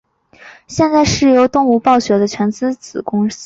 [0.65, 3.39] 现在是由动视暴雪的全资子公司。